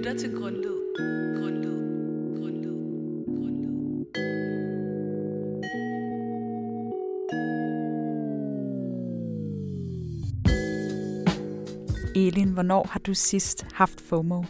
lytter 0.00 0.18
til 0.18 0.36
Grundlyd. 0.36 0.96
Grundlyd. 1.40 1.78
Grundlyd. 2.40 2.74
Grundlyd. 3.26 4.06
Elin, 12.16 12.48
hvornår 12.48 12.86
har 12.90 13.00
du 13.00 13.14
sidst 13.14 13.66
haft 13.72 14.00
FOMO? 14.00 14.44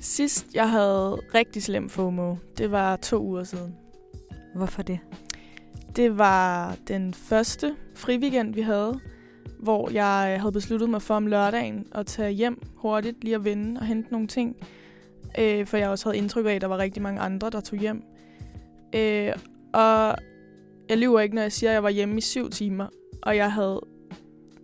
Sidst 0.00 0.54
jeg 0.54 0.70
havde 0.70 1.20
rigtig 1.34 1.62
slem 1.62 1.88
FOMO, 1.88 2.36
det 2.58 2.70
var 2.70 2.96
to 2.96 3.22
uger 3.22 3.44
siden. 3.44 3.74
Hvorfor 4.54 4.82
det? 4.82 4.98
Det 5.96 6.18
var 6.18 6.76
den 6.88 7.14
første 7.14 7.76
friweekend, 7.94 8.54
vi 8.54 8.60
havde, 8.60 9.00
hvor 9.58 9.90
jeg 9.90 10.32
øh, 10.34 10.40
havde 10.40 10.52
besluttet 10.52 10.90
mig 10.90 11.02
for 11.02 11.14
om 11.14 11.26
lørdagen 11.26 11.86
at 11.92 12.06
tage 12.06 12.30
hjem 12.30 12.62
hurtigt, 12.76 13.24
lige 13.24 13.34
at 13.34 13.44
vende 13.44 13.80
og 13.80 13.86
hente 13.86 14.12
nogle 14.12 14.26
ting. 14.26 14.56
Øh, 15.38 15.66
for 15.66 15.76
jeg 15.76 15.88
også 15.88 16.08
havde 16.08 16.18
indtryk 16.18 16.46
af, 16.46 16.50
at 16.50 16.60
der 16.60 16.66
var 16.66 16.78
rigtig 16.78 17.02
mange 17.02 17.20
andre, 17.20 17.50
der 17.50 17.60
tog 17.60 17.78
hjem. 17.78 18.02
Øh, 18.94 19.32
og 19.74 20.16
jeg 20.88 20.98
lyver 20.98 21.20
ikke, 21.20 21.34
når 21.34 21.42
jeg 21.42 21.52
siger, 21.52 21.70
at 21.70 21.74
jeg 21.74 21.82
var 21.82 21.90
hjemme 21.90 22.18
i 22.18 22.20
syv 22.20 22.50
timer, 22.50 22.86
og 23.22 23.36
jeg 23.36 23.52
havde 23.52 23.80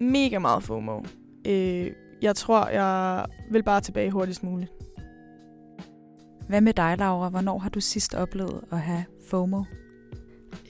mega 0.00 0.38
meget 0.38 0.62
FOMO. 0.62 1.02
Øh, 1.47 1.91
jeg 2.22 2.36
tror, 2.36 2.69
jeg 2.69 3.27
vil 3.50 3.62
bare 3.62 3.80
tilbage 3.80 4.11
hurtigst 4.11 4.42
muligt. 4.42 4.72
Hvad 6.48 6.61
med 6.61 6.72
dig, 6.72 6.98
Laura? 6.98 7.28
Hvornår 7.28 7.59
har 7.59 7.70
du 7.70 7.80
sidst 7.80 8.14
oplevet 8.14 8.64
at 8.72 8.78
have 8.78 9.05
FOMO? 9.30 9.64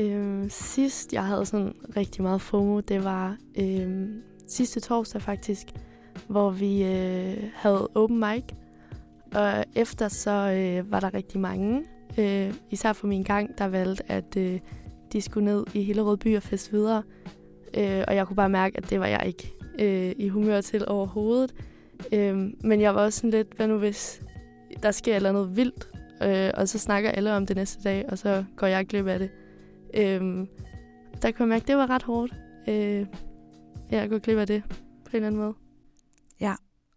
Øh, 0.00 0.50
sidst 0.50 1.12
jeg 1.12 1.24
havde 1.24 1.46
sådan 1.46 1.74
rigtig 1.96 2.22
meget 2.22 2.40
FOMO, 2.40 2.80
det 2.80 3.04
var 3.04 3.36
øh, 3.58 4.08
sidste 4.46 4.80
torsdag 4.80 5.22
faktisk, 5.22 5.66
hvor 6.26 6.50
vi 6.50 6.84
øh, 6.84 7.36
havde 7.54 7.88
open 7.94 8.18
mic. 8.18 8.44
Og 9.34 9.64
efter 9.74 10.08
så 10.08 10.30
øh, 10.30 10.92
var 10.92 11.00
der 11.00 11.14
rigtig 11.14 11.40
mange, 11.40 11.84
øh, 12.18 12.54
især 12.70 12.92
for 12.92 13.06
min 13.06 13.22
gang, 13.22 13.58
der 13.58 13.64
valgte, 13.64 14.12
at 14.12 14.36
øh, 14.36 14.60
de 15.12 15.20
skulle 15.20 15.44
ned 15.44 15.64
i 15.74 15.82
Hillerød 15.82 16.16
by 16.16 16.36
og 16.36 16.42
fest 16.42 16.72
videre. 16.72 17.02
Øh, 17.76 18.04
og 18.08 18.14
jeg 18.14 18.26
kunne 18.26 18.36
bare 18.36 18.48
mærke, 18.48 18.76
at 18.76 18.90
det 18.90 19.00
var 19.00 19.06
jeg 19.06 19.22
ikke 19.26 19.52
øh, 19.78 20.12
i 20.16 20.28
humør 20.28 20.60
til 20.60 20.88
overhovedet. 20.88 21.54
Øh, 22.12 22.36
men 22.64 22.80
jeg 22.80 22.94
var 22.94 23.04
også 23.04 23.16
sådan 23.16 23.30
lidt, 23.30 23.48
hvad 23.56 23.68
nu 23.68 23.78
hvis 23.78 24.22
der 24.82 24.90
sker 24.90 25.12
et 25.12 25.16
eller 25.16 25.28
andet 25.28 25.56
vildt, 25.56 25.88
øh, 26.22 26.50
og 26.54 26.68
så 26.68 26.78
snakker 26.78 27.10
alle 27.10 27.32
om 27.32 27.46
det 27.46 27.56
næste 27.56 27.82
dag, 27.84 28.04
og 28.08 28.18
så 28.18 28.44
går 28.56 28.66
jeg 28.66 28.86
glip 28.86 29.06
af 29.06 29.18
det. 29.18 29.30
Øhm, 29.94 30.48
der 31.22 31.30
kunne 31.32 31.40
jeg 31.42 31.48
mærke, 31.48 31.62
at 31.62 31.68
det 31.68 31.76
var 31.76 31.90
ret 31.90 32.02
hårdt. 32.02 32.34
Øh, 32.68 33.06
jeg 33.90 34.08
kunne 34.08 34.20
glip 34.20 34.38
af 34.38 34.46
det 34.46 34.62
på 35.04 35.10
en 35.10 35.14
eller 35.16 35.26
anden 35.26 35.40
måde. 35.40 35.54
Ja, 36.40 36.54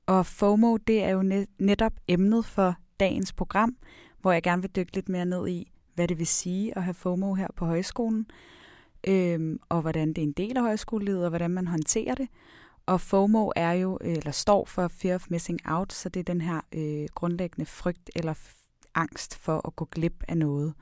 Og 0.07 0.25
FOMO, 0.25 0.77
det 0.77 1.03
er 1.03 1.09
jo 1.09 1.21
net- 1.21 1.49
netop 1.59 1.93
emnet 2.07 2.45
for 2.45 2.75
dagens 2.99 3.33
program, 3.33 3.75
hvor 4.21 4.31
jeg 4.31 4.43
gerne 4.43 4.61
vil 4.61 4.71
dykke 4.75 4.95
lidt 4.95 5.09
mere 5.09 5.25
ned 5.25 5.47
i, 5.47 5.71
hvad 5.95 6.07
det 6.07 6.19
vil 6.19 6.27
sige 6.27 6.77
at 6.77 6.83
have 6.83 6.93
FOMO 6.93 7.33
her 7.33 7.47
på 7.55 7.65
højskolen, 7.65 8.25
øhm, 9.07 9.59
og 9.69 9.81
hvordan 9.81 10.07
det 10.07 10.17
er 10.17 10.23
en 10.23 10.31
del 10.31 10.57
af 10.57 10.63
højskolelivet, 10.63 11.23
og 11.23 11.29
hvordan 11.29 11.51
man 11.51 11.67
håndterer 11.67 12.15
det. 12.15 12.27
Og 12.85 13.01
FOMO 13.01 13.51
er 13.55 13.71
jo, 13.71 13.97
eller 14.01 14.31
står 14.31 14.65
for 14.65 14.87
Fear 14.87 15.15
of 15.15 15.25
Missing 15.29 15.59
Out, 15.65 15.93
så 15.93 16.09
det 16.09 16.19
er 16.19 16.23
den 16.23 16.41
her 16.41 16.61
øh, 16.75 17.07
grundlæggende 17.15 17.65
frygt 17.65 18.09
eller 18.15 18.33
angst 18.95 19.35
for 19.37 19.67
at 19.67 19.75
gå 19.75 19.85
glip 19.85 20.23
af 20.27 20.37
noget. 20.37 20.73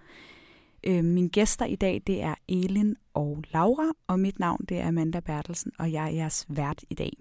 Øh, 0.83 1.03
mine 1.03 1.29
gæster 1.29 1.65
i 1.65 1.75
dag, 1.75 2.01
det 2.07 2.21
er 2.21 2.35
Elin 2.47 2.95
og 3.13 3.43
Laura, 3.53 3.91
og 4.07 4.19
mit 4.19 4.39
navn 4.39 4.65
det 4.69 4.79
er 4.79 4.87
Amanda 4.87 5.19
Bertelsen, 5.19 5.71
og 5.79 5.91
jeg 5.91 6.05
er 6.05 6.09
jeres 6.09 6.45
vært 6.49 6.83
i 6.89 6.93
dag. 6.93 7.11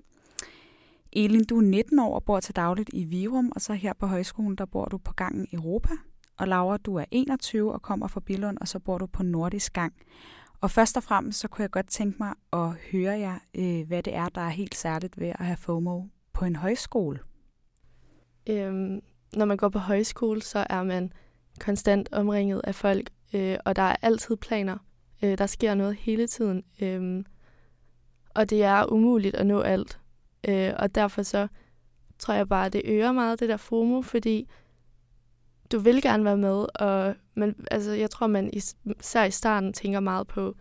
Elin, 1.12 1.44
du 1.44 1.56
er 1.56 1.62
19 1.62 1.98
år 1.98 2.14
og 2.14 2.24
bor 2.24 2.40
til 2.40 2.56
dagligt 2.56 2.90
i 2.92 3.04
Virum, 3.04 3.52
og 3.54 3.60
så 3.60 3.72
her 3.72 3.92
på 3.92 4.06
højskolen, 4.06 4.56
der 4.56 4.64
bor 4.64 4.84
du 4.84 4.98
på 4.98 5.12
gangen 5.12 5.46
Europa. 5.52 5.92
Og 6.38 6.48
Laura, 6.48 6.76
du 6.76 6.96
er 6.96 7.04
21 7.10 7.72
og 7.72 7.82
kommer 7.82 8.08
fra 8.08 8.20
Billund, 8.20 8.58
og 8.60 8.68
så 8.68 8.78
bor 8.78 8.98
du 8.98 9.06
på 9.06 9.22
Nordisk 9.22 9.72
Gang. 9.72 9.92
Og 10.60 10.70
først 10.70 10.96
og 10.96 11.02
fremmest, 11.02 11.40
så 11.40 11.48
kunne 11.48 11.62
jeg 11.62 11.70
godt 11.70 11.88
tænke 11.88 12.16
mig 12.20 12.34
at 12.52 12.74
høre 12.92 13.18
jer, 13.18 13.38
øh, 13.54 13.86
hvad 13.86 14.02
det 14.02 14.14
er, 14.14 14.28
der 14.28 14.40
er 14.40 14.48
helt 14.48 14.74
særligt 14.74 15.20
ved 15.20 15.28
at 15.28 15.46
have 15.46 15.56
FOMO 15.56 16.02
på 16.32 16.44
en 16.44 16.56
højskole. 16.56 17.18
Øhm, 18.46 19.00
når 19.36 19.44
man 19.44 19.56
går 19.56 19.68
på 19.68 19.78
højskole, 19.78 20.42
så 20.42 20.66
er 20.70 20.82
man 20.82 21.12
konstant 21.60 22.08
omringet 22.12 22.60
af 22.64 22.74
folk, 22.74 23.10
øh, 23.34 23.58
og 23.64 23.76
der 23.76 23.82
er 23.82 23.96
altid 24.02 24.36
planer. 24.36 24.78
Øh, 25.22 25.38
der 25.38 25.46
sker 25.46 25.74
noget 25.74 25.96
hele 25.96 26.26
tiden, 26.26 26.64
øh, 26.80 27.24
og 28.34 28.50
det 28.50 28.62
er 28.62 28.92
umuligt 28.92 29.34
at 29.34 29.46
nå 29.46 29.60
alt. 29.60 30.00
Øh, 30.48 30.72
og 30.78 30.94
derfor 30.94 31.22
så 31.22 31.48
tror 32.18 32.34
jeg 32.34 32.48
bare, 32.48 32.68
det 32.68 32.82
øger 32.84 33.12
meget 33.12 33.40
det 33.40 33.48
der 33.48 33.56
FOMO, 33.56 34.02
fordi 34.02 34.48
du 35.72 35.78
vil 35.78 36.02
gerne 36.02 36.24
være 36.24 36.36
med, 36.36 36.66
og 36.74 37.14
man, 37.34 37.66
altså, 37.70 37.92
jeg 37.92 38.10
tror, 38.10 38.26
man 38.26 38.50
især 38.52 39.24
i 39.24 39.30
starten 39.30 39.72
tænker 39.72 40.00
meget 40.00 40.26
på, 40.26 40.56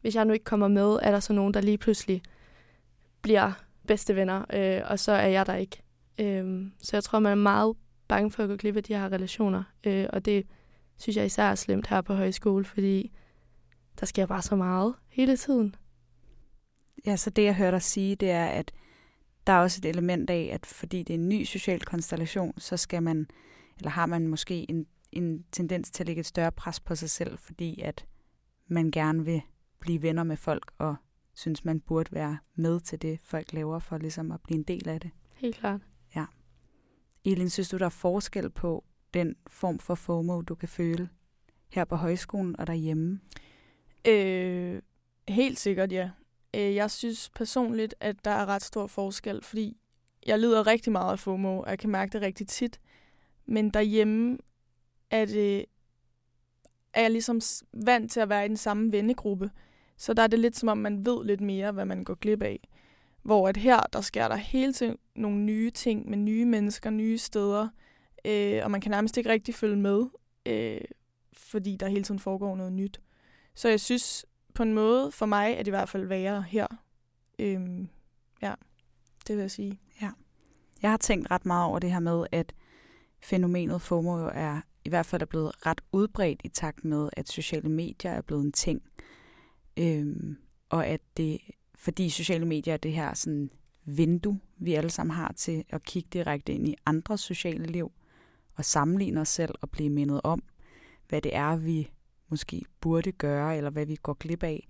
hvis 0.00 0.14
jeg 0.14 0.24
nu 0.24 0.32
ikke 0.32 0.44
kommer 0.44 0.68
med, 0.68 0.98
er 1.02 1.10
der 1.10 1.20
så 1.20 1.32
nogen, 1.32 1.54
der 1.54 1.60
lige 1.60 1.78
pludselig 1.78 2.22
bliver 3.22 3.52
bedste 3.86 4.16
venner, 4.16 4.44
øh, 4.52 4.82
og 4.90 4.98
så 4.98 5.12
er 5.12 5.26
jeg 5.26 5.46
der 5.46 5.54
ikke. 5.54 5.82
Øh, 6.18 6.66
så 6.78 6.96
jeg 6.96 7.04
tror, 7.04 7.18
man 7.18 7.32
er 7.32 7.42
meget 7.42 7.76
bange 8.08 8.30
for 8.30 8.42
at 8.42 8.48
gå 8.48 8.56
glip 8.56 8.76
af 8.76 8.84
de 8.84 8.94
her 8.94 9.12
relationer, 9.12 9.62
øh, 9.84 10.06
og 10.12 10.24
det 10.24 10.46
synes 10.96 11.16
jeg 11.16 11.26
især 11.26 11.44
er 11.44 11.54
slemt 11.54 11.86
her 11.86 12.00
på 12.00 12.14
højskole, 12.14 12.64
fordi 12.64 13.12
der 14.00 14.06
sker 14.06 14.26
bare 14.26 14.42
så 14.42 14.56
meget 14.56 14.94
hele 15.08 15.36
tiden. 15.36 15.74
Ja, 17.06 17.16
så 17.16 17.30
det 17.30 17.44
jeg 17.44 17.54
hører 17.54 17.70
dig 17.70 17.82
sige, 17.82 18.16
det 18.16 18.30
er, 18.30 18.46
at 18.46 18.72
der 19.46 19.52
er 19.52 19.58
også 19.58 19.80
et 19.84 19.88
element 19.88 20.30
af, 20.30 20.50
at 20.52 20.66
fordi 20.66 21.02
det 21.02 21.14
er 21.14 21.18
en 21.18 21.28
ny 21.28 21.44
social 21.44 21.80
konstellation, 21.80 22.54
så 22.58 22.76
skal 22.76 23.02
man, 23.02 23.26
eller 23.78 23.90
har 23.90 24.06
man 24.06 24.28
måske 24.28 24.70
en, 24.70 24.86
en 25.12 25.44
tendens 25.52 25.90
til 25.90 26.02
at 26.02 26.06
lægge 26.06 26.20
et 26.20 26.26
større 26.26 26.52
pres 26.52 26.80
på 26.80 26.94
sig 26.94 27.10
selv, 27.10 27.38
fordi 27.38 27.80
at 27.80 28.06
man 28.66 28.90
gerne 28.90 29.24
vil 29.24 29.42
blive 29.80 30.02
venner 30.02 30.22
med 30.24 30.36
folk, 30.36 30.72
og 30.78 30.96
synes, 31.34 31.64
man 31.64 31.80
burde 31.80 32.12
være 32.12 32.38
med 32.54 32.80
til 32.80 33.02
det, 33.02 33.20
folk 33.22 33.52
laver, 33.52 33.78
for 33.78 33.98
ligesom 33.98 34.32
at 34.32 34.40
blive 34.40 34.58
en 34.58 34.62
del 34.62 34.88
af 34.88 35.00
det. 35.00 35.10
Helt 35.34 35.56
klart. 35.56 35.80
Elin, 37.24 37.50
synes 37.50 37.68
du, 37.68 37.78
der 37.78 37.84
er 37.84 37.88
forskel 37.88 38.50
på 38.50 38.84
den 39.14 39.36
form 39.46 39.78
for 39.78 39.94
FOMO, 39.94 40.40
du 40.40 40.54
kan 40.54 40.68
føle 40.68 41.08
her 41.68 41.84
på 41.84 41.96
højskolen 41.96 42.60
og 42.60 42.66
derhjemme? 42.66 43.20
Øh, 44.08 44.82
helt 45.28 45.58
sikkert, 45.58 45.92
ja. 45.92 46.10
Øh, 46.54 46.74
jeg 46.74 46.90
synes 46.90 47.30
personligt, 47.34 47.94
at 48.00 48.24
der 48.24 48.30
er 48.30 48.46
ret 48.46 48.62
stor 48.62 48.86
forskel, 48.86 49.42
fordi 49.42 49.76
jeg 50.26 50.38
lider 50.38 50.66
rigtig 50.66 50.92
meget 50.92 51.12
af 51.12 51.18
FOMO, 51.18 51.60
og 51.60 51.70
jeg 51.70 51.78
kan 51.78 51.90
mærke 51.90 52.12
det 52.12 52.22
rigtig 52.22 52.48
tit. 52.48 52.80
Men 53.46 53.70
derhjemme 53.70 54.38
er, 55.10 55.24
det, 55.24 55.64
er 56.94 57.02
jeg 57.02 57.10
ligesom 57.10 57.40
vant 57.72 58.12
til 58.12 58.20
at 58.20 58.28
være 58.28 58.44
i 58.44 58.48
den 58.48 58.56
samme 58.56 58.92
vennegruppe. 58.92 59.50
Så 59.96 60.14
der 60.14 60.22
er 60.22 60.26
det 60.26 60.38
lidt 60.38 60.56
som 60.56 60.68
om, 60.68 60.78
man 60.78 61.06
ved 61.06 61.24
lidt 61.24 61.40
mere, 61.40 61.72
hvad 61.72 61.84
man 61.84 62.04
går 62.04 62.14
glip 62.14 62.42
af. 62.42 62.68
Hvor 63.22 63.48
at 63.48 63.56
her, 63.56 63.80
der 63.92 64.00
sker 64.00 64.28
der 64.28 64.36
hele 64.36 64.72
tiden 64.72 64.96
nogle 65.16 65.38
nye 65.38 65.70
ting 65.70 66.10
med 66.10 66.18
nye 66.18 66.44
mennesker, 66.44 66.90
nye 66.90 67.18
steder, 67.18 67.68
øh, 68.24 68.60
og 68.64 68.70
man 68.70 68.80
kan 68.80 68.90
nærmest 68.90 69.16
ikke 69.16 69.30
rigtig 69.30 69.54
følge 69.54 69.76
med, 69.76 70.04
øh, 70.46 70.80
fordi 71.32 71.76
der 71.76 71.88
hele 71.88 72.04
tiden 72.04 72.20
foregår 72.20 72.56
noget 72.56 72.72
nyt. 72.72 73.00
Så 73.54 73.68
jeg 73.68 73.80
synes, 73.80 74.26
på 74.54 74.62
en 74.62 74.74
måde, 74.74 75.12
for 75.12 75.26
mig 75.26 75.52
er 75.52 75.58
det 75.58 75.66
i 75.66 75.70
hvert 75.70 75.88
fald 75.88 76.06
værre 76.06 76.42
her. 76.42 76.66
Øhm, 77.38 77.88
ja, 78.42 78.54
det 79.26 79.36
vil 79.36 79.42
jeg 79.42 79.50
sige. 79.50 79.80
Ja. 80.02 80.10
Jeg 80.82 80.90
har 80.90 80.96
tænkt 80.96 81.30
ret 81.30 81.46
meget 81.46 81.66
over 81.66 81.78
det 81.78 81.92
her 81.92 82.00
med, 82.00 82.26
at 82.32 82.54
fænomenet 83.20 83.82
FOMO 83.82 84.18
jo 84.18 84.30
er 84.34 84.60
i 84.84 84.88
hvert 84.88 85.06
fald 85.06 85.22
er 85.22 85.26
blevet 85.26 85.66
ret 85.66 85.80
udbredt 85.92 86.40
i 86.44 86.48
takt 86.48 86.84
med, 86.84 87.08
at 87.12 87.28
sociale 87.28 87.68
medier 87.68 88.10
er 88.10 88.20
blevet 88.20 88.44
en 88.44 88.52
ting. 88.52 88.82
Øhm, 89.76 90.36
og 90.68 90.86
at 90.86 91.00
det, 91.16 91.40
fordi 91.74 92.10
sociale 92.10 92.46
medier 92.46 92.74
er 92.74 92.78
det 92.78 92.92
her 92.92 93.14
sådan 93.14 93.50
vindue, 93.84 94.40
vi 94.56 94.74
alle 94.74 94.90
sammen 94.90 95.16
har 95.16 95.32
til 95.36 95.64
at 95.68 95.82
kigge 95.82 96.08
direkte 96.12 96.52
ind 96.52 96.68
i 96.68 96.74
andres 96.86 97.20
sociale 97.20 97.66
liv, 97.66 97.92
og 98.54 98.64
sammenligne 98.64 99.20
os 99.20 99.28
selv 99.28 99.54
og 99.60 99.70
blive 99.70 99.90
mindet 99.90 100.20
om, 100.24 100.42
hvad 101.08 101.20
det 101.20 101.36
er, 101.36 101.56
vi 101.56 101.90
måske 102.28 102.62
burde 102.80 103.12
gøre, 103.12 103.56
eller 103.56 103.70
hvad 103.70 103.86
vi 103.86 103.96
går 103.96 104.14
glip 104.14 104.42
af. 104.42 104.68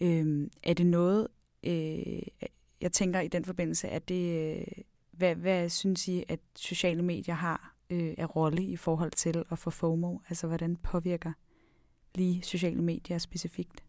Øh, 0.00 0.48
er 0.62 0.74
det 0.74 0.86
noget, 0.86 1.28
øh, 1.62 2.22
jeg 2.80 2.92
tænker 2.92 3.20
i 3.20 3.28
den 3.28 3.44
forbindelse, 3.44 3.88
at 3.88 4.08
det, 4.08 4.56
øh, 4.56 4.66
hvad, 5.10 5.34
hvad 5.34 5.68
synes 5.68 6.08
I, 6.08 6.24
at 6.28 6.40
sociale 6.56 7.02
medier 7.02 7.34
har 7.34 7.74
øh, 7.90 8.14
af 8.18 8.36
rolle 8.36 8.62
i 8.62 8.76
forhold 8.76 9.10
til 9.10 9.44
at 9.50 9.58
få 9.58 9.70
FOMO? 9.70 10.18
Altså, 10.28 10.46
hvordan 10.46 10.76
påvirker 10.76 11.32
lige 12.14 12.42
sociale 12.42 12.82
medier 12.82 13.18
specifikt? 13.18 13.84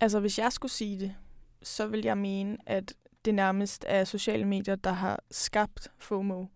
Altså, 0.00 0.20
hvis 0.20 0.38
jeg 0.38 0.52
skulle 0.52 0.72
sige 0.72 1.00
det, 1.00 1.14
så 1.62 1.86
vil 1.86 2.04
jeg 2.04 2.18
mene, 2.18 2.56
at 2.66 2.94
det 3.24 3.34
nærmest 3.34 3.84
er 3.88 4.04
sociale 4.04 4.44
medier, 4.44 4.76
der 4.76 4.92
har 4.92 5.20
skabt 5.30 5.92
FOMO. 5.98 6.46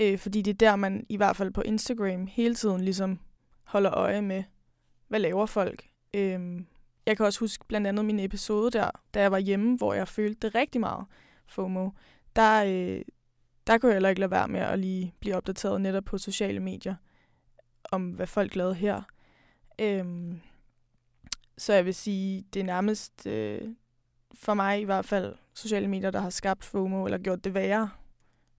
Øh, 0.00 0.18
fordi 0.18 0.42
det 0.42 0.50
er 0.50 0.70
der, 0.70 0.76
man 0.76 1.06
i 1.08 1.16
hvert 1.16 1.36
fald 1.36 1.50
på 1.50 1.62
Instagram 1.62 2.26
hele 2.26 2.54
tiden 2.54 2.80
ligesom 2.80 3.18
holder 3.62 3.94
øje 3.94 4.22
med, 4.22 4.44
hvad 5.08 5.20
laver 5.20 5.46
folk. 5.46 5.88
Øh, 6.14 6.60
jeg 7.06 7.16
kan 7.16 7.26
også 7.26 7.40
huske 7.40 7.64
blandt 7.68 7.86
andet 7.86 8.04
min 8.04 8.20
episode 8.20 8.70
der, 8.70 8.90
da 9.14 9.20
jeg 9.20 9.32
var 9.32 9.38
hjemme, 9.38 9.76
hvor 9.76 9.94
jeg 9.94 10.08
følte 10.08 10.46
det 10.46 10.54
rigtig 10.54 10.80
meget 10.80 11.06
FOMO. 11.46 11.90
Der, 12.36 12.64
øh, 12.64 13.02
der 13.66 13.78
kunne 13.78 13.88
jeg 13.88 13.94
heller 13.94 14.08
ikke 14.08 14.20
lade 14.20 14.30
være 14.30 14.48
med 14.48 14.60
at 14.60 14.78
lige 14.78 15.14
blive 15.20 15.36
opdateret 15.36 15.80
netop 15.80 16.04
på 16.04 16.18
sociale 16.18 16.60
medier 16.60 16.94
om, 17.84 18.10
hvad 18.10 18.26
folk 18.26 18.56
lavede 18.56 18.74
her. 18.74 19.02
Øhm, 19.78 20.40
så 21.58 21.72
jeg 21.72 21.84
vil 21.84 21.94
sige, 21.94 22.44
det 22.54 22.60
er 22.60 22.64
nærmest 22.64 23.26
øh, 23.26 23.68
for 24.34 24.54
mig 24.54 24.80
i 24.80 24.84
hvert 24.84 25.04
fald 25.04 25.34
sociale 25.54 25.88
medier, 25.88 26.10
der 26.10 26.20
har 26.20 26.30
skabt 26.30 26.64
FOMO, 26.64 27.04
eller 27.04 27.18
gjort 27.18 27.44
det 27.44 27.54
værre, 27.54 27.90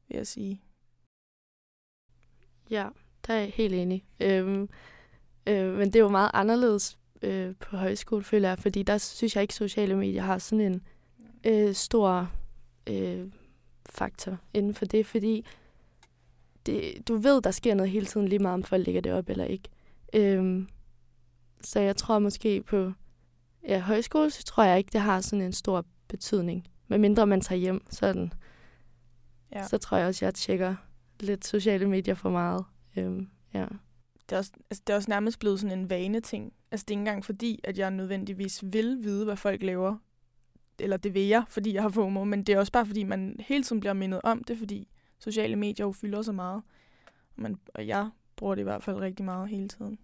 vil 0.07 0.17
jeg 0.17 0.27
sige. 0.27 0.61
Ja, 2.71 2.87
der 3.27 3.33
er 3.33 3.39
jeg 3.39 3.51
helt 3.55 3.73
enig. 3.73 4.03
Øhm, 4.19 4.69
øh, 5.47 5.73
men 5.77 5.87
det 5.87 5.95
er 5.95 5.99
jo 5.99 6.09
meget 6.09 6.31
anderledes 6.33 6.97
øh, 7.21 7.55
på 7.59 7.77
højskole, 7.77 8.23
føler 8.23 8.49
jeg, 8.49 8.59
fordi 8.59 8.83
der 8.83 8.97
synes 8.97 9.35
jeg 9.35 9.41
ikke, 9.41 9.53
sociale 9.53 9.95
medier 9.95 10.21
har 10.21 10.37
sådan 10.37 10.61
en 10.61 10.81
øh, 11.43 11.73
stor 11.73 12.31
øh, 12.87 13.27
faktor 13.89 14.37
inden 14.53 14.73
for 14.73 14.85
det, 14.85 15.05
fordi 15.05 15.45
det, 16.65 17.07
du 17.07 17.15
ved, 17.17 17.41
der 17.41 17.51
sker 17.51 17.73
noget 17.75 17.91
hele 17.91 18.05
tiden, 18.05 18.27
lige 18.27 18.39
meget 18.39 18.53
om 18.53 18.63
folk 18.63 18.85
lægger 18.85 19.01
det 19.01 19.13
op 19.13 19.29
eller 19.29 19.45
ikke. 19.45 19.69
Øhm, 20.13 20.67
så 21.61 21.79
jeg 21.79 21.95
tror 21.95 22.19
måske 22.19 22.61
på 22.61 22.91
ja, 23.67 23.79
højskole, 23.79 24.31
så 24.31 24.43
tror 24.43 24.63
jeg 24.63 24.77
ikke, 24.77 24.89
det 24.93 25.01
har 25.01 25.21
sådan 25.21 25.45
en 25.45 25.53
stor 25.53 25.85
betydning. 26.07 26.67
Men 26.87 27.01
mindre 27.01 27.27
man 27.27 27.41
tager 27.41 27.59
hjem, 27.59 27.85
sådan, 27.89 28.33
ja. 29.55 29.67
så 29.67 29.77
tror 29.77 29.97
jeg 29.97 30.07
også, 30.07 30.25
jeg 30.25 30.33
tjekker 30.33 30.75
lidt 31.23 31.47
sociale 31.47 31.89
medier 31.89 32.15
for 32.15 32.29
meget. 32.29 32.65
Øhm, 32.97 33.27
ja. 33.53 33.65
Det 34.29 34.35
er, 34.35 34.37
også, 34.37 34.51
altså, 34.69 34.83
det 34.87 34.93
er 34.93 34.97
også 34.97 35.09
nærmest 35.09 35.39
blevet 35.39 35.59
sådan 35.59 35.79
en 35.79 35.89
vane 35.89 36.19
ting. 36.19 36.53
Altså, 36.71 36.85
det 36.85 36.93
er 36.93 36.93
ikke 36.93 36.99
engang 36.99 37.25
fordi, 37.25 37.59
at 37.63 37.77
jeg 37.77 37.91
nødvendigvis 37.91 38.63
vil 38.63 38.97
vide, 39.01 39.25
hvad 39.25 39.35
folk 39.35 39.63
laver. 39.63 39.97
Eller 40.79 40.97
det 40.97 41.13
vil 41.13 41.27
jeg, 41.27 41.43
fordi 41.47 41.73
jeg 41.73 41.81
har 41.81 41.89
FOMO. 41.89 42.23
Men 42.23 42.43
det 42.43 42.55
er 42.55 42.59
også 42.59 42.71
bare, 42.71 42.85
fordi 42.85 43.03
man 43.03 43.35
hele 43.39 43.63
tiden 43.63 43.79
bliver 43.79 43.93
mindet 43.93 44.21
om 44.23 44.43
det, 44.43 44.57
fordi 44.57 44.87
sociale 45.19 45.55
medier 45.55 45.85
jo 45.85 45.91
fylder 45.91 46.21
så 46.21 46.31
meget. 46.31 46.61
Man, 47.35 47.59
og 47.73 47.87
jeg 47.87 48.09
bruger 48.35 48.55
det 48.55 48.61
i 48.61 48.63
hvert 48.63 48.83
fald 48.83 48.97
rigtig 48.97 49.25
meget 49.25 49.49
hele 49.49 49.67
tiden. 49.67 49.99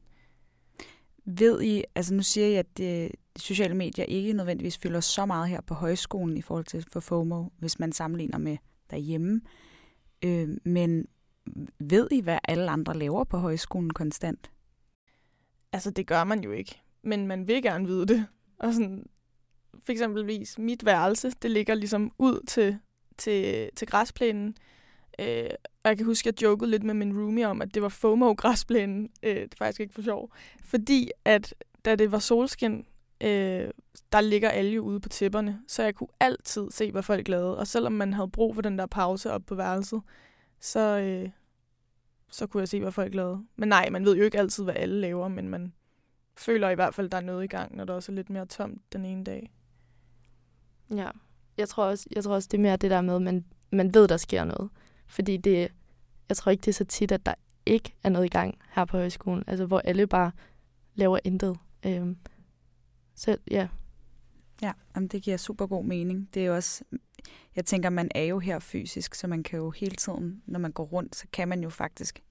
Ved 1.25 1.61
I, 1.61 1.83
altså 1.95 2.13
nu 2.13 2.23
siger 2.23 2.47
jeg, 2.47 2.59
at 2.59 2.77
det, 2.77 3.11
de 3.37 3.41
sociale 3.41 3.73
medier 3.73 4.05
ikke 4.05 4.33
nødvendigvis 4.33 4.77
fylder 4.77 4.99
så 4.99 5.25
meget 5.25 5.49
her 5.49 5.61
på 5.61 5.73
højskolen 5.73 6.37
i 6.37 6.41
forhold 6.41 6.65
til 6.65 6.85
for 6.91 6.99
FOMO, 6.99 7.45
hvis 7.59 7.79
man 7.79 7.91
sammenligner 7.91 8.37
med 8.37 8.57
derhjemme. 8.89 9.41
Øh, 10.25 10.49
men 10.63 11.07
ved 11.79 12.07
I, 12.11 12.21
hvad 12.21 12.39
alle 12.47 12.69
andre 12.69 12.97
laver 12.97 13.23
på 13.23 13.37
højskolen 13.37 13.93
konstant? 13.93 14.51
Altså, 15.73 15.91
det 15.91 16.07
gør 16.07 16.23
man 16.23 16.43
jo 16.43 16.51
ikke. 16.51 16.81
Men 17.03 17.27
man 17.27 17.47
vil 17.47 17.61
gerne 17.61 17.87
vide 17.87 18.05
det. 18.05 18.27
Og 18.57 18.73
sådan, 18.73 19.05
for 19.85 19.91
eksempelvis, 19.91 20.57
mit 20.59 20.85
værelse, 20.85 21.31
det 21.41 21.51
ligger 21.51 21.73
ligesom 21.73 22.11
ud 22.17 22.45
til, 22.47 22.77
til, 23.17 23.69
til 23.75 23.87
græsplænen. 23.87 24.55
Øh, 25.19 25.49
og 25.83 25.89
jeg 25.89 25.97
kan 25.97 26.05
huske, 26.05 26.29
at 26.29 26.41
jeg 26.41 26.47
jokede 26.47 26.71
lidt 26.71 26.83
med 26.83 26.93
min 26.93 27.17
roomie 27.19 27.47
om, 27.47 27.61
at 27.61 27.73
det 27.73 27.81
var 27.81 27.89
FOMO-græsplænen. 27.89 29.09
Øh, 29.23 29.35
det 29.35 29.53
er 29.53 29.57
faktisk 29.57 29.81
ikke 29.81 29.93
for 29.93 30.01
sjov. 30.01 30.33
Fordi 30.63 31.11
at 31.25 31.53
da 31.85 31.95
det 31.95 32.11
var 32.11 32.19
solskin, 32.19 32.85
øh, 33.21 33.69
der 34.11 34.21
ligger 34.21 34.49
alle 34.49 34.71
jo 34.71 34.81
ude 34.81 34.99
på 34.99 35.09
tipperne, 35.09 35.61
så 35.67 35.83
jeg 35.83 35.95
kunne 35.95 36.09
altid 36.19 36.71
se, 36.71 36.91
hvad 36.91 37.03
folk 37.03 37.27
lavede. 37.27 37.57
Og 37.57 37.67
selvom 37.67 37.91
man 37.91 38.13
havde 38.13 38.29
brug 38.29 38.55
for 38.55 38.61
den 38.61 38.79
der 38.79 38.85
pause 38.85 39.31
op 39.31 39.41
på 39.45 39.55
værelset, 39.55 40.01
så, 40.59 40.99
øh, 40.99 41.29
så 42.31 42.47
kunne 42.47 42.61
jeg 42.61 42.67
se, 42.67 42.79
hvad 42.79 42.91
folk 42.91 43.13
lavede. 43.13 43.45
Men 43.55 43.69
nej, 43.69 43.89
man 43.89 44.05
ved 44.05 44.17
jo 44.17 44.23
ikke 44.23 44.39
altid, 44.39 44.63
hvad 44.63 44.75
alle 44.75 45.01
laver, 45.01 45.27
men 45.27 45.49
man 45.49 45.73
føler 46.37 46.69
i 46.69 46.75
hvert 46.75 46.95
fald, 46.95 47.05
at 47.05 47.11
der 47.11 47.17
er 47.17 47.21
noget 47.21 47.43
i 47.43 47.47
gang, 47.47 47.75
når 47.75 47.85
der 47.85 47.93
også 47.93 48.11
er 48.11 48.15
lidt 48.15 48.29
mere 48.29 48.45
tomt 48.45 48.93
den 48.93 49.05
ene 49.05 49.23
dag. 49.23 49.51
Ja, 50.95 51.09
jeg 51.57 51.69
tror 51.69 51.85
også, 51.85 52.07
jeg 52.15 52.23
tror 52.23 52.33
også 52.33 52.47
det 52.51 52.57
er 52.57 52.61
mere 52.61 52.77
det 52.77 52.91
der 52.91 53.01
med, 53.01 53.15
at 53.15 53.21
man, 53.21 53.45
man 53.71 53.93
ved, 53.93 54.07
der 54.07 54.17
sker 54.17 54.43
noget. 54.43 54.69
Fordi 55.07 55.37
det, 55.37 55.71
jeg 56.29 56.37
tror 56.37 56.49
ikke, 56.49 56.61
det 56.61 56.67
er 56.67 56.73
så 56.73 56.85
tit, 56.85 57.11
at 57.11 57.25
der 57.25 57.33
ikke 57.65 57.93
er 58.03 58.09
noget 58.09 58.25
i 58.25 58.29
gang 58.29 58.57
her 58.69 58.85
på 58.85 58.97
højskolen. 58.97 59.43
Altså, 59.47 59.65
hvor 59.65 59.79
alle 59.79 60.07
bare 60.07 60.31
laver 60.95 61.19
intet. 61.23 61.57
Øhm, 61.85 62.17
så 63.17 63.37
ja. 63.51 63.67
Ja, 64.61 64.71
jamen, 64.95 65.07
det 65.07 65.23
giver 65.23 65.37
super 65.37 65.67
god 65.67 65.85
mening. 65.85 66.29
Det 66.33 66.45
er 66.45 66.51
også, 66.51 66.83
jeg 67.55 67.65
tænker, 67.65 67.89
man 67.89 68.11
er 68.15 68.23
jo 68.23 68.39
her 68.39 68.59
fysisk, 68.59 69.15
så 69.15 69.27
man 69.27 69.43
kan 69.43 69.59
jo 69.59 69.71
hele 69.71 69.95
tiden, 69.95 70.43
når 70.45 70.59
man 70.59 70.71
går 70.71 70.83
rundt, 70.83 71.15
så 71.15 71.25
kan 71.33 71.47
man 71.47 71.63
jo 71.63 71.69
faktisk 71.69 72.23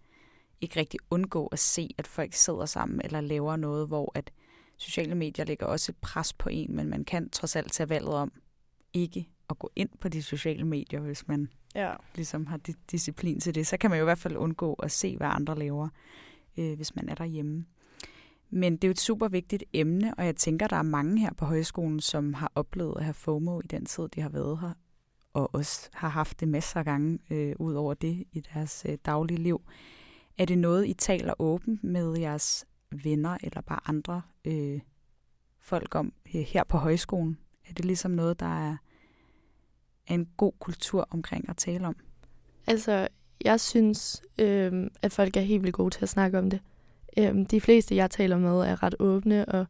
ikke 0.61 0.81
rigtig 0.81 1.01
undgå 1.11 1.47
at 1.47 1.59
se, 1.59 1.95
at 1.99 2.07
folk 2.07 2.35
sidder 2.35 2.67
sammen 2.67 3.01
eller 3.05 3.21
laver 3.21 3.57
noget, 3.57 3.89
hvor 3.89 4.13
at 4.15 4.31
sociale 4.77 5.15
medier 5.15 5.45
lægger 5.45 5.67
også 5.67 5.93
et 5.93 5.97
pres 5.97 6.33
på 6.33 6.49
en, 6.49 6.77
men 6.77 6.89
man 6.89 7.05
kan 7.05 7.31
trods 7.31 7.57
alt 7.57 7.73
tage 7.73 7.89
valget 7.89 8.15
om 8.15 8.33
ikke 8.93 9.29
at 9.51 9.59
gå 9.59 9.71
ind 9.77 9.89
på 10.01 10.09
de 10.09 10.23
sociale 10.23 10.65
medier, 10.65 11.01
hvis 11.01 11.29
man 11.29 11.49
ja. 11.75 11.95
ligesom 12.15 12.47
har 12.47 12.61
disciplin 12.91 13.41
til 13.41 13.55
det. 13.55 13.67
Så 13.67 13.77
kan 13.77 13.91
man 13.91 13.99
jo 13.99 14.03
i 14.03 14.05
hvert 14.05 14.19
fald 14.19 14.37
undgå 14.37 14.73
at 14.73 14.91
se, 14.91 15.17
hvad 15.17 15.29
andre 15.31 15.59
laver, 15.59 15.89
øh, 16.57 16.77
hvis 16.77 16.97
man 16.97 17.09
er 17.09 17.15
derhjemme. 17.15 17.65
Men 18.51 18.73
det 18.73 18.85
er 18.85 18.89
jo 18.89 18.91
et 18.91 19.01
super 19.01 19.29
vigtigt 19.29 19.65
emne, 19.73 20.15
og 20.15 20.27
jeg 20.27 20.37
tænker, 20.37 20.67
der 20.67 20.77
er 20.77 20.83
mange 20.83 21.21
her 21.21 21.33
på 21.33 21.45
højskolen, 21.45 22.01
som 22.01 22.35
har 22.35 22.53
oplevet 22.55 22.95
at 22.97 23.05
have 23.05 23.15
FOMO 23.15 23.61
i 23.61 23.67
den 23.67 23.85
tid, 23.85 24.09
de 24.09 24.21
har 24.21 24.29
været 24.29 24.61
her, 24.61 24.73
og 25.33 25.55
også 25.55 25.89
har 25.93 26.09
haft 26.09 26.41
det 26.41 26.49
masser 26.49 26.79
af 26.79 26.85
gange 26.85 27.19
øh, 27.31 27.55
ud 27.59 27.75
over 27.75 27.95
det 27.95 28.25
i 28.33 28.41
deres 28.55 28.87
øh, 28.89 28.99
daglige 29.07 29.43
liv. 29.43 29.63
Er 30.39 30.45
det 30.45 30.59
noget, 30.59 30.89
I 30.89 30.93
taler 30.93 31.35
åbent 31.39 31.85
med 31.85 32.19
jeres 32.19 32.67
venner 32.91 33.39
eller 33.43 33.61
bare 33.61 33.81
andre 33.87 34.23
øh, 34.45 34.81
folk 35.59 35.95
om 35.95 36.13
her 36.27 36.65
på 36.65 36.79
højskolen? 36.79 37.39
Er 37.69 37.73
det 37.73 37.85
ligesom 37.85 38.11
noget, 38.11 38.41
der 38.41 38.71
er, 38.71 38.77
er 40.07 40.15
en 40.15 40.29
god 40.37 40.53
kultur 40.59 41.09
omkring 41.11 41.49
at 41.49 41.57
tale 41.57 41.87
om? 41.87 41.97
Altså, 42.67 43.09
jeg 43.45 43.61
synes, 43.61 44.23
øh, 44.39 44.91
at 45.03 45.13
folk 45.13 45.37
er 45.37 45.41
helt 45.41 45.63
vildt 45.63 45.77
gode 45.77 45.95
til 45.95 46.03
at 46.03 46.09
snakke 46.09 46.39
om 46.39 46.51
det. 46.51 46.61
Øhm, 47.19 47.47
de 47.47 47.61
fleste, 47.61 47.97
jeg 47.97 48.11
taler 48.11 48.39
med, 48.39 48.61
er 48.61 48.83
ret 48.83 48.95
åbne, 48.99 49.45
og 49.49 49.67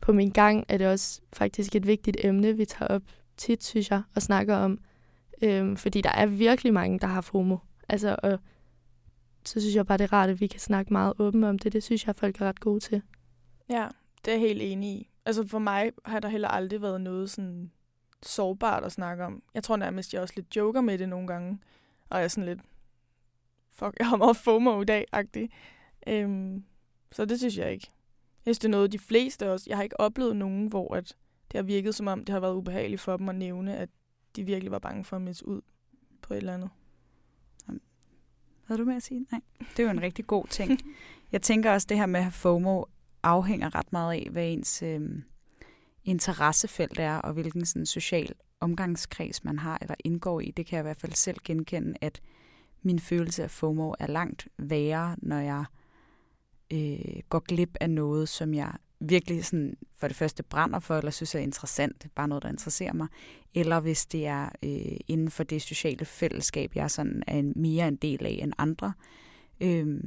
på 0.00 0.12
min 0.12 0.30
gang 0.30 0.64
er 0.68 0.78
det 0.78 0.86
også 0.86 1.20
faktisk 1.32 1.74
et 1.74 1.86
vigtigt 1.86 2.16
emne, 2.20 2.56
vi 2.56 2.64
tager 2.64 2.88
op 2.88 3.02
tit, 3.36 3.64
synes 3.64 3.90
jeg, 3.90 4.02
og 4.14 4.22
snakker 4.22 4.56
om. 4.56 4.78
Øhm, 5.42 5.76
fordi 5.76 6.00
der 6.00 6.10
er 6.10 6.26
virkelig 6.26 6.72
mange, 6.72 6.98
der 6.98 7.06
har 7.06 7.20
FOMO. 7.20 7.56
Altså, 7.88 8.16
og 8.22 8.38
så 9.44 9.60
synes 9.60 9.76
jeg 9.76 9.86
bare, 9.86 9.98
det 9.98 10.04
er 10.04 10.12
rart, 10.12 10.30
at 10.30 10.40
vi 10.40 10.46
kan 10.46 10.60
snakke 10.60 10.92
meget 10.92 11.12
åbent 11.18 11.44
om 11.44 11.58
det. 11.58 11.72
Det 11.72 11.82
synes 11.82 12.06
jeg, 12.06 12.16
folk 12.16 12.40
er 12.40 12.44
ret 12.44 12.60
gode 12.60 12.80
til. 12.80 13.02
Ja, 13.70 13.88
det 14.24 14.30
er 14.30 14.36
jeg 14.36 14.40
helt 14.40 14.62
enig 14.62 14.90
i. 14.90 15.10
Altså 15.26 15.46
for 15.46 15.58
mig 15.58 15.92
har 16.04 16.20
der 16.20 16.28
heller 16.28 16.48
aldrig 16.48 16.82
været 16.82 17.00
noget 17.00 17.30
sådan 17.30 17.70
sårbart 18.22 18.84
at 18.84 18.92
snakke 18.92 19.24
om. 19.24 19.42
Jeg 19.54 19.62
tror 19.62 19.76
nærmest, 19.76 20.14
jeg 20.14 20.22
også 20.22 20.34
lidt 20.36 20.56
joker 20.56 20.80
med 20.80 20.98
det 20.98 21.08
nogle 21.08 21.26
gange. 21.26 21.58
Og 22.10 22.18
jeg 22.18 22.24
er 22.24 22.28
sådan 22.28 22.44
lidt, 22.44 22.60
fuck, 23.70 23.94
jeg 23.98 24.08
har 24.08 24.16
meget 24.16 24.36
FOMO 24.36 24.82
i 24.82 24.84
dag-agtig. 24.84 25.50
Øhm, 26.06 26.64
så 27.14 27.24
det 27.24 27.38
synes 27.38 27.58
jeg 27.58 27.72
ikke. 27.72 27.90
Jeg 28.46 28.54
synes, 28.54 28.58
det 28.58 28.68
er 28.68 28.70
noget, 28.70 28.92
de 28.92 28.98
fleste 28.98 29.52
også... 29.52 29.66
Jeg 29.68 29.76
har 29.76 29.82
ikke 29.82 30.00
oplevet 30.00 30.36
nogen, 30.36 30.66
hvor 30.66 30.94
at 30.94 31.16
det 31.52 31.58
har 31.58 31.62
virket 31.62 31.94
som 31.94 32.06
om, 32.06 32.24
det 32.24 32.32
har 32.32 32.40
været 32.40 32.54
ubehageligt 32.54 33.00
for 33.00 33.16
dem 33.16 33.28
at 33.28 33.34
nævne, 33.34 33.76
at 33.76 33.88
de 34.36 34.44
virkelig 34.44 34.70
var 34.70 34.78
bange 34.78 35.04
for 35.04 35.16
at 35.16 35.22
miste 35.22 35.48
ud 35.48 35.60
på 36.22 36.34
et 36.34 36.36
eller 36.36 36.54
andet. 36.54 36.70
Hvad 38.66 38.78
du 38.78 38.84
med 38.84 38.96
at 38.96 39.02
sige? 39.02 39.26
Nej. 39.32 39.40
Det 39.60 39.78
er 39.78 39.82
jo 39.82 39.90
en 39.90 40.02
rigtig 40.02 40.26
god 40.26 40.46
ting. 40.46 40.80
Jeg 41.32 41.42
tænker 41.42 41.72
også, 41.72 41.86
det 41.90 41.96
her 41.96 42.06
med 42.06 42.20
at 42.20 42.24
have 42.24 42.32
FOMO 42.32 42.84
afhænger 43.22 43.74
ret 43.74 43.92
meget 43.92 44.12
af, 44.14 44.28
hvad 44.30 44.52
ens 44.52 44.82
øh, 44.82 45.22
interessefelt 46.04 46.98
er, 46.98 47.16
og 47.16 47.32
hvilken 47.32 47.66
sådan, 47.66 47.86
social 47.86 48.34
omgangskreds 48.60 49.44
man 49.44 49.58
har 49.58 49.78
eller 49.80 49.94
indgår 50.04 50.40
i. 50.40 50.50
Det 50.50 50.66
kan 50.66 50.76
jeg 50.76 50.82
i 50.82 50.88
hvert 50.88 51.00
fald 51.00 51.12
selv 51.12 51.38
genkende, 51.44 51.94
at 52.00 52.20
min 52.82 52.98
følelse 52.98 53.42
af 53.42 53.50
FOMO 53.50 53.94
er 53.98 54.06
langt 54.06 54.48
værre, 54.58 55.16
når 55.18 55.38
jeg 55.38 55.60
øh, 55.60 55.83
Øh, 56.72 57.22
går 57.28 57.38
glip 57.38 57.76
af 57.80 57.90
noget, 57.90 58.28
som 58.28 58.54
jeg 58.54 58.72
virkelig 59.00 59.44
sådan, 59.44 59.76
for 59.96 60.08
det 60.08 60.16
første 60.16 60.42
brænder 60.42 60.78
for, 60.78 60.96
eller 60.96 61.10
synes 61.10 61.34
er 61.34 61.38
interessant, 61.38 62.06
bare 62.14 62.28
noget, 62.28 62.42
der 62.42 62.48
interesserer 62.48 62.92
mig, 62.92 63.08
eller 63.54 63.80
hvis 63.80 64.06
det 64.06 64.26
er 64.26 64.48
øh, 64.62 64.96
inden 65.08 65.30
for 65.30 65.44
det 65.44 65.62
sociale 65.62 66.04
fællesskab, 66.04 66.72
jeg 66.74 66.90
sådan 66.90 67.22
er 67.26 67.38
en, 67.38 67.52
mere 67.56 67.88
en 67.88 67.96
del 67.96 68.26
af 68.26 68.38
end 68.42 68.52
andre. 68.58 68.92
Øh, 69.60 70.00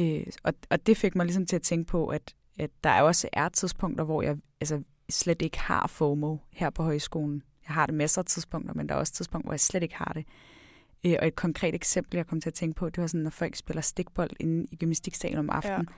øh, 0.00 0.26
og, 0.42 0.54
og 0.70 0.86
det 0.86 0.96
fik 0.96 1.14
mig 1.14 1.26
ligesom 1.26 1.46
til 1.46 1.56
at 1.56 1.62
tænke 1.62 1.86
på, 1.86 2.06
at, 2.06 2.34
at 2.58 2.70
der 2.84 3.02
også 3.02 3.28
er 3.32 3.48
tidspunkter, 3.48 4.04
hvor 4.04 4.22
jeg 4.22 4.36
altså, 4.60 4.82
slet 5.10 5.42
ikke 5.42 5.58
har 5.58 5.86
FOMO 5.86 6.36
her 6.50 6.70
på 6.70 6.82
højskolen. 6.82 7.42
Jeg 7.68 7.74
har 7.74 7.86
det 7.86 7.94
masser 7.94 8.22
af 8.22 8.26
tidspunkter, 8.26 8.74
men 8.74 8.88
der 8.88 8.94
er 8.94 8.98
også 8.98 9.12
tidspunkter, 9.12 9.46
hvor 9.46 9.52
jeg 9.52 9.60
slet 9.60 9.82
ikke 9.82 9.94
har 9.94 10.12
det. 10.14 10.24
Øh, 10.28 10.59
og 11.04 11.26
et 11.26 11.34
konkret 11.34 11.74
eksempel, 11.74 12.16
jeg 12.16 12.26
kom 12.26 12.40
til 12.40 12.50
at 12.50 12.54
tænke 12.54 12.74
på, 12.74 12.90
det 12.90 13.00
var 13.00 13.06
sådan, 13.06 13.20
når 13.20 13.30
folk 13.30 13.56
spiller 13.56 13.80
stikbold 13.80 14.30
inde 14.40 14.66
i 14.70 14.76
gymnastiksalen 14.76 15.38
om 15.38 15.50
aftenen. 15.50 15.88
Ja. 15.90 15.94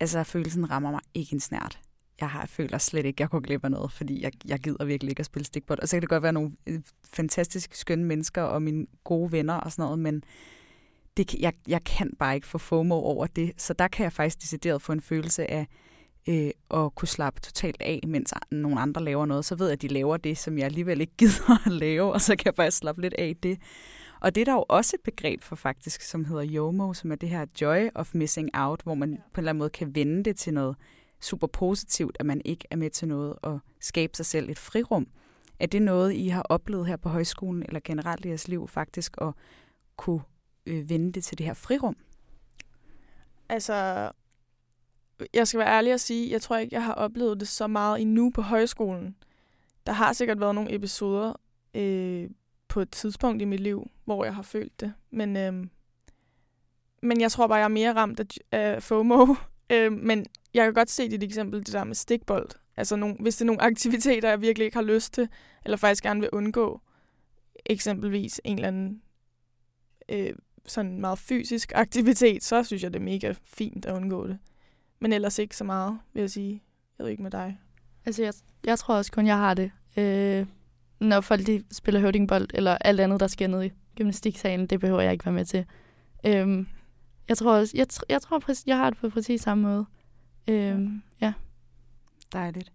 Altså, 0.00 0.24
følelsen 0.24 0.70
rammer 0.70 0.90
mig 0.90 1.00
ikke 1.14 1.34
en 1.34 1.40
snært. 1.40 1.80
Jeg 2.20 2.30
har, 2.30 2.46
føler 2.46 2.78
slet 2.78 3.06
ikke, 3.06 3.22
jeg 3.22 3.28
går 3.28 3.40
glip 3.40 3.64
af 3.64 3.70
noget, 3.70 3.92
fordi 3.92 4.22
jeg, 4.22 4.32
jeg 4.44 4.58
gider 4.58 4.84
virkelig 4.84 5.10
ikke 5.10 5.20
at 5.20 5.26
spille 5.26 5.46
stikbold. 5.46 5.78
Og 5.80 5.88
så 5.88 5.96
kan 5.96 6.00
det 6.00 6.08
godt 6.08 6.22
være 6.22 6.32
nogle 6.32 6.52
øh, 6.66 6.80
fantastisk 7.04 7.74
skønne 7.74 8.04
mennesker 8.04 8.42
og 8.42 8.62
mine 8.62 8.86
gode 9.04 9.32
venner 9.32 9.54
og 9.54 9.72
sådan 9.72 9.82
noget, 9.82 9.98
men 9.98 10.22
det, 11.16 11.34
jeg, 11.34 11.52
jeg 11.68 11.84
kan 11.84 12.12
bare 12.18 12.34
ikke 12.34 12.46
få 12.46 12.58
FOMO 12.58 12.94
over 12.94 13.26
det. 13.26 13.52
Så 13.56 13.72
der 13.74 13.88
kan 13.88 14.04
jeg 14.04 14.12
faktisk 14.12 14.42
decideret 14.42 14.82
få 14.82 14.92
en 14.92 15.00
følelse 15.00 15.50
af 15.50 15.66
øh, 16.28 16.50
og 16.68 16.94
kunne 16.94 17.08
slappe 17.08 17.40
totalt 17.40 17.82
af, 17.82 18.00
mens 18.06 18.34
nogle 18.50 18.80
andre 18.80 19.04
laver 19.04 19.26
noget, 19.26 19.44
så 19.44 19.54
ved 19.54 19.66
jeg, 19.66 19.72
at 19.72 19.82
de 19.82 19.88
laver 19.88 20.16
det, 20.16 20.38
som 20.38 20.58
jeg 20.58 20.64
alligevel 20.64 21.00
ikke 21.00 21.12
gider 21.18 21.66
at 21.66 21.72
lave, 21.72 22.12
og 22.12 22.20
så 22.20 22.36
kan 22.36 22.44
jeg 22.44 22.54
bare 22.54 22.70
slappe 22.70 23.02
lidt 23.02 23.14
af 23.14 23.28
i 23.28 23.32
det. 23.32 23.58
Og 24.20 24.34
det 24.34 24.40
er 24.40 24.44
der 24.44 24.52
jo 24.52 24.64
også 24.68 24.96
et 24.96 25.00
begreb 25.04 25.42
for 25.42 25.56
faktisk, 25.56 26.00
som 26.00 26.24
hedder 26.24 26.44
YOMO, 26.44 26.92
som 26.92 27.12
er 27.12 27.16
det 27.16 27.28
her 27.28 27.46
joy 27.60 27.88
of 27.94 28.14
missing 28.14 28.50
out, 28.54 28.82
hvor 28.82 28.94
man 28.94 29.16
på 29.16 29.38
en 29.38 29.42
eller 29.42 29.50
anden 29.50 29.58
måde 29.58 29.70
kan 29.70 29.94
vende 29.94 30.24
det 30.24 30.36
til 30.36 30.54
noget 30.54 30.76
super 31.20 31.46
positivt, 31.46 32.16
at 32.20 32.26
man 32.26 32.42
ikke 32.44 32.64
er 32.70 32.76
med 32.76 32.90
til 32.90 33.08
noget 33.08 33.34
og 33.42 33.60
skabe 33.80 34.16
sig 34.16 34.26
selv 34.26 34.50
et 34.50 34.58
frirum. 34.58 35.06
Er 35.60 35.66
det 35.66 35.82
noget, 35.82 36.12
I 36.12 36.28
har 36.28 36.42
oplevet 36.42 36.86
her 36.86 36.96
på 36.96 37.08
højskolen, 37.08 37.62
eller 37.62 37.80
generelt 37.84 38.24
i 38.24 38.28
jeres 38.28 38.48
liv 38.48 38.68
faktisk, 38.68 39.14
at 39.20 39.32
kunne 39.96 40.20
øh, 40.66 40.90
vende 40.90 41.12
det 41.12 41.24
til 41.24 41.38
det 41.38 41.46
her 41.46 41.54
frirum? 41.54 41.96
Altså, 43.48 44.10
jeg 45.34 45.48
skal 45.48 45.58
være 45.58 45.76
ærlig 45.76 45.94
og 45.94 46.00
sige, 46.00 46.30
jeg 46.30 46.42
tror 46.42 46.56
ikke, 46.56 46.74
jeg 46.74 46.84
har 46.84 46.94
oplevet 46.94 47.40
det 47.40 47.48
så 47.48 47.66
meget 47.66 48.00
endnu 48.00 48.30
på 48.30 48.42
højskolen. 48.42 49.16
Der 49.86 49.92
har 49.92 50.12
sikkert 50.12 50.40
været 50.40 50.54
nogle 50.54 50.74
episoder 50.74 51.32
øh, 51.74 52.30
på 52.68 52.80
et 52.80 52.90
tidspunkt 52.90 53.42
i 53.42 53.44
mit 53.44 53.60
liv, 53.60 53.90
hvor 54.04 54.24
jeg 54.24 54.34
har 54.34 54.42
følt 54.42 54.80
det. 54.80 54.92
Men, 55.10 55.36
øh, 55.36 55.66
men 57.02 57.20
jeg 57.20 57.32
tror 57.32 57.46
bare, 57.46 57.58
jeg 57.58 57.64
er 57.64 57.68
mere 57.68 57.92
ramt 57.92 58.20
af, 58.20 58.26
af 58.52 58.82
FOMO. 58.82 59.34
øh, 59.72 59.92
men 59.92 60.26
jeg 60.54 60.64
kan 60.64 60.74
godt 60.74 60.90
se 60.90 61.10
dit 61.10 61.22
eksempel, 61.22 61.60
det 61.60 61.72
der 61.72 61.84
med 61.84 61.94
stikbold. 61.94 62.48
Altså, 62.76 62.96
nogle, 62.96 63.16
hvis 63.20 63.36
det 63.36 63.42
er 63.42 63.46
nogle 63.46 63.62
aktiviteter, 63.70 64.28
jeg 64.28 64.40
virkelig 64.40 64.64
ikke 64.64 64.76
har 64.76 64.84
lyst 64.84 65.12
til, 65.12 65.28
eller 65.64 65.76
faktisk 65.76 66.02
gerne 66.02 66.20
vil 66.20 66.30
undgå, 66.32 66.80
eksempelvis 67.66 68.40
en 68.44 68.56
eller 68.56 68.68
anden 68.68 69.02
øh, 70.08 70.34
sådan 70.66 71.00
meget 71.00 71.18
fysisk 71.18 71.72
aktivitet, 71.74 72.44
så 72.44 72.62
synes 72.62 72.82
jeg, 72.82 72.92
det 72.92 73.00
er 73.00 73.04
mega 73.04 73.34
fint 73.44 73.86
at 73.86 73.94
undgå 73.94 74.26
det. 74.26 74.38
Men 75.02 75.12
ellers 75.12 75.38
ikke 75.38 75.56
så 75.56 75.64
meget, 75.64 75.98
vil 76.12 76.20
jeg 76.20 76.30
sige. 76.30 76.62
Jeg 76.98 77.04
ved 77.04 77.10
ikke 77.10 77.22
med 77.22 77.30
dig. 77.30 77.58
Altså, 78.06 78.22
jeg, 78.22 78.32
jeg 78.64 78.78
tror 78.78 78.94
også 78.94 79.12
kun, 79.12 79.26
jeg 79.26 79.36
har 79.36 79.54
det. 79.54 79.70
Øh, 79.96 80.46
når 81.00 81.20
folk 81.20 81.46
de 81.46 81.64
spiller 81.72 82.00
høvdingbold, 82.00 82.48
eller 82.54 82.78
alt 82.80 83.00
andet, 83.00 83.20
der 83.20 83.26
sker 83.26 83.46
ned 83.46 83.62
i 83.64 83.70
gymnastiksalen, 83.96 84.66
det 84.66 84.80
behøver 84.80 85.00
jeg 85.00 85.12
ikke 85.12 85.24
være 85.24 85.34
med 85.34 85.44
til. 85.44 85.64
Øh, 86.26 86.66
jeg 87.28 87.36
tror 87.36 87.54
også, 87.54 87.76
jeg, 87.76 87.86
jeg 88.08 88.22
tror, 88.22 88.42
jeg 88.66 88.76
har 88.76 88.90
det 88.90 88.98
på 88.98 89.08
præcis 89.08 89.40
samme 89.40 89.62
måde. 89.62 89.86
Øh, 90.48 90.80
ja. 91.20 91.32
Dejligt. 92.32 92.72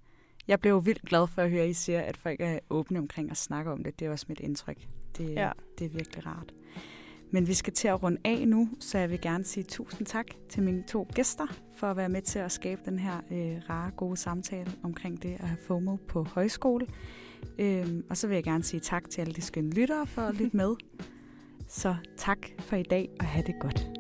Jeg 0.48 0.60
blev 0.60 0.86
vildt 0.86 1.02
glad 1.02 1.28
for 1.28 1.42
at 1.42 1.50
høre, 1.50 1.64
at 1.64 1.70
I 1.70 1.74
siger, 1.74 2.02
at 2.02 2.18
folk 2.18 2.42
er 2.42 2.60
åbne 2.70 3.00
omkring 3.00 3.32
at 3.32 3.38
snakke 3.38 3.72
om 3.72 3.84
det. 3.84 4.00
Det 4.00 4.08
er 4.08 4.12
også 4.12 4.26
mit 4.30 4.40
indtryk. 4.40 4.88
Det, 5.18 5.34
ja. 5.34 5.52
det 5.80 5.86
er 5.86 5.90
virkelig 5.90 6.26
rart. 6.26 6.54
Men 7.32 7.48
vi 7.48 7.54
skal 7.54 7.74
til 7.74 7.88
at 7.88 8.04
runde 8.04 8.18
af 8.26 8.48
nu, 8.48 8.70
så 8.80 8.98
jeg 8.98 9.10
vil 9.10 9.22
gerne 9.22 9.44
sige 9.44 9.64
tusind 9.64 10.08
tak 10.08 10.28
til 10.50 10.64
mine 10.64 10.84
to 10.84 11.08
gæster 11.16 11.48
for 11.76 11.88
at 11.88 11.98
være 11.98 12.10
med 12.10 12.22
til 12.22 12.40
at 12.40 12.52
skabe 12.52 12.82
den 12.86 13.00
her 13.00 13.18
øh, 13.32 13.62
rare, 13.70 13.92
gode 13.92 14.18
samtale 14.18 14.72
omkring 14.84 15.24
det 15.24 15.34
at 15.40 15.48
have 15.48 15.58
FOMO 15.68 15.96
på 15.96 16.24
højskole. 16.24 16.88
Øhm, 17.60 18.04
og 18.10 18.18
så 18.18 18.28
vil 18.28 18.36
jeg 18.36 18.44
gerne 18.44 18.64
sige 18.64 18.80
tak 18.80 19.10
til 19.10 19.22
alle 19.22 19.34
de 19.34 19.42
skønne 19.42 19.72
lyttere 19.72 20.08
for 20.08 20.22
at 20.22 20.36
lytte 20.36 20.58
med. 20.58 20.76
Så 21.68 21.96
tak 22.18 22.48
for 22.60 22.76
i 22.76 22.84
dag, 22.84 23.10
og 23.20 23.26
have 23.26 23.44
det 23.48 23.56
godt. 23.60 23.97